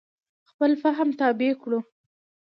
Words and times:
خپل 0.49 0.71
فهم 0.81 1.07
تابع 1.19 1.51
کړو. 1.61 1.79